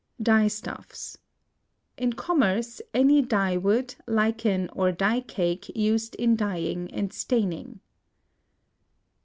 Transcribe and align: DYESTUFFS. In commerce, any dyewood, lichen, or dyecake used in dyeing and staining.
DYESTUFFS. 0.23 1.17
In 1.95 2.13
commerce, 2.13 2.81
any 2.91 3.21
dyewood, 3.21 3.93
lichen, 4.07 4.67
or 4.73 4.91
dyecake 4.91 5.69
used 5.77 6.15
in 6.15 6.35
dyeing 6.35 6.91
and 6.91 7.13
staining. 7.13 7.81